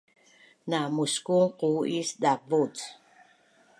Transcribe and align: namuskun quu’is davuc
namuskun 0.69 1.43
quu’is 1.59 2.09
davuc 2.21 2.75